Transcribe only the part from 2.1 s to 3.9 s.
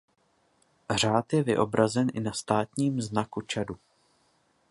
i na státním znaku Čadu.